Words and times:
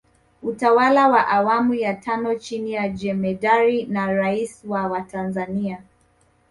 Utawala 0.43 1.07
wa 1.07 1.27
awamu 1.27 1.73
ya 1.73 1.93
tano 1.93 2.35
chini 2.35 2.71
ya 2.73 2.89
Jemedari 2.89 3.83
na 3.85 4.11
Rais 4.13 4.61
wa 4.67 4.87
Watanzania 4.87 5.83